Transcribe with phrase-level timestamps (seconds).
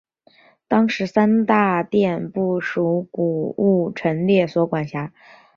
[0.67, 5.13] 当时三大殿不属古物陈列所管辖。